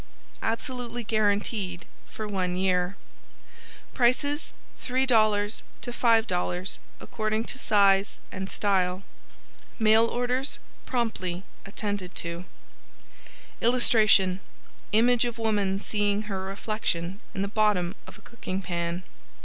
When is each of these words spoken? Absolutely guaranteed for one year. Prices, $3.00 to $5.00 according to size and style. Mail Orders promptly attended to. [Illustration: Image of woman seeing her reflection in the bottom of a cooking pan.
Absolutely 0.41 1.03
guaranteed 1.03 1.85
for 2.09 2.27
one 2.27 2.57
year. 2.57 2.95
Prices, 3.93 4.51
$3.00 4.81 5.61
to 5.81 5.91
$5.00 5.91 6.77
according 6.99 7.43
to 7.43 7.59
size 7.59 8.19
and 8.31 8.49
style. 8.49 9.03
Mail 9.77 10.07
Orders 10.07 10.57
promptly 10.87 11.43
attended 11.67 12.15
to. 12.15 12.45
[Illustration: 13.61 14.39
Image 14.91 15.23
of 15.25 15.37
woman 15.37 15.77
seeing 15.77 16.23
her 16.23 16.45
reflection 16.45 17.19
in 17.35 17.43
the 17.43 17.47
bottom 17.47 17.93
of 18.07 18.17
a 18.17 18.21
cooking 18.21 18.63
pan. 18.63 19.03